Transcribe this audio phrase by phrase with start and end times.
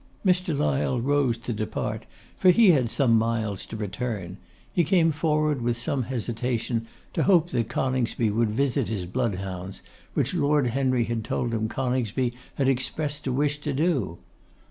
[0.25, 0.57] Mr.
[0.57, 4.37] Lyle rose to depart, for he had some miles to return;
[4.73, 9.83] he came forward with some hesitation, to hope that Coningsby would visit his bloodhounds,
[10.15, 14.17] which Lord Henry had told him Coningsby had expressed a wish to do.